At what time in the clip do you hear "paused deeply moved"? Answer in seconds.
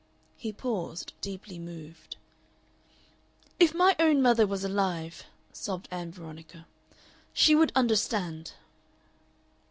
0.51-2.17